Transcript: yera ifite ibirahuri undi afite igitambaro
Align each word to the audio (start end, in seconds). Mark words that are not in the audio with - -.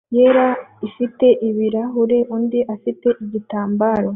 yera 0.15 0.47
ifite 0.87 1.25
ibirahuri 1.49 2.19
undi 2.35 2.59
afite 2.75 3.07
igitambaro 3.23 4.09